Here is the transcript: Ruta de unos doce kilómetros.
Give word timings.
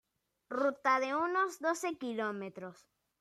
Ruta 0.49 0.99
de 0.99 1.13
unos 1.13 1.59
doce 1.59 1.95
kilómetros. 1.95 2.79